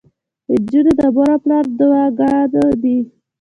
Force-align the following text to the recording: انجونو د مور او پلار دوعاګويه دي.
انجونو 0.53 0.91
د 0.99 1.01
مور 1.15 1.27
او 1.35 1.39
پلار 1.43 1.65
دوعاګويه 1.77 2.71
دي. 2.81 2.97